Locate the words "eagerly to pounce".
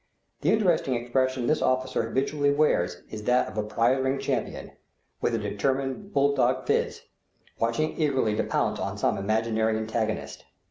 8.01-8.79